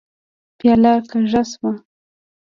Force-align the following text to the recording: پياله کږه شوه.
پياله 0.57 0.93
کږه 1.09 1.41
شوه. 1.51 1.71